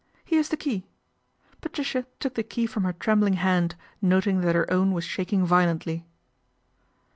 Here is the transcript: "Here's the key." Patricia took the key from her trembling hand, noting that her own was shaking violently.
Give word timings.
"Here's 0.25 0.49
the 0.49 0.57
key." 0.57 0.87
Patricia 1.61 2.07
took 2.19 2.33
the 2.33 2.41
key 2.41 2.65
from 2.65 2.85
her 2.85 2.93
trembling 2.93 3.33
hand, 3.35 3.75
noting 4.01 4.41
that 4.41 4.55
her 4.55 4.65
own 4.73 4.93
was 4.93 5.03
shaking 5.03 5.45
violently. 5.45 6.07